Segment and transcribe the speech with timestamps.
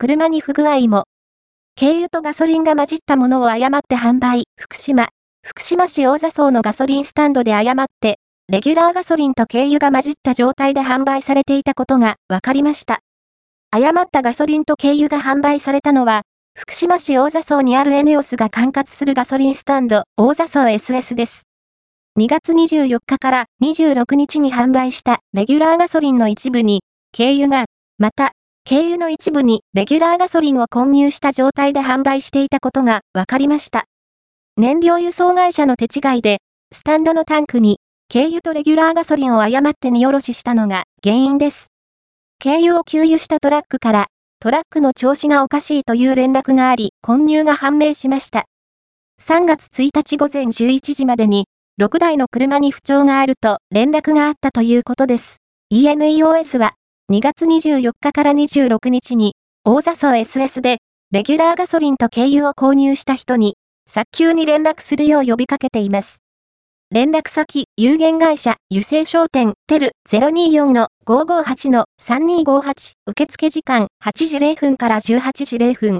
[0.00, 1.06] 車に不具合も。
[1.76, 5.08] 軽油とガソリンが混じったものを誤って販売、福島。
[5.42, 13.00] 福島市大座荘のガソリンスタンドで誤って、レギュラーガソリンと軽油が混じった状態で販売されていたことが分かりました。
[13.72, 16.22] 誤ったガソリンと軽油が販売されたのは、
[16.54, 21.42] 福島市大座荘にあるエネオスが管轄するガソリンスタンド、大座荘 SS です。
[22.20, 26.82] 2月24日から26日に販売したレギュラーガソリンの一部に、
[27.16, 27.64] 軽油が、
[27.98, 28.30] また、
[28.68, 33.86] 軽油の一部にレギュラーガソリンを混入した状態で販売していたことが分かりました。
[34.58, 37.78] 燃料輸送会社の手違いで、スタンドのタンクに、
[38.12, 41.68] 軽油とレギュラーガソリンを誤って荷下ろししたのが原因です。
[42.42, 44.06] 軽油を給油したトラックから、
[44.38, 48.44] トラックの調子がおかしいという連絡があり、混入が判明しました。
[49.22, 51.46] 3月1日午前11時までに、
[51.80, 55.38] 6台の車に不調があると連絡があったということです。
[55.72, 56.74] ENEOS は
[57.10, 60.76] 2月24日から26日に大座層 SS で
[61.10, 63.56] レギュラーガソリンと軽油を購入した人に
[63.90, 66.18] 早急に連絡するよう呼びかけています。
[66.90, 69.92] 連絡先、有限会社、油性商店、テル
[71.06, 75.96] 024-558-3258、受付時間8時0分から18時0分。